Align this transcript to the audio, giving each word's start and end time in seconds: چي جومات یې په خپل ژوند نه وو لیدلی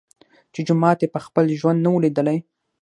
چي 0.53 0.59
جومات 0.67 0.99
یې 1.03 1.13
په 1.15 1.19
خپل 1.25 1.45
ژوند 1.59 1.79
نه 1.85 1.89
وو 1.91 2.03
لیدلی 2.03 2.37